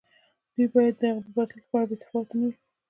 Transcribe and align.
دوی 0.53 0.67
باید 0.75 0.95
د 0.99 1.03
هغه 1.13 1.21
د 1.25 1.27
برخلیک 1.35 1.65
په 1.69 1.75
اړه 1.77 1.87
بې 1.89 1.95
تفاوت 2.01 2.29
نه 2.39 2.45
وي. 2.49 2.57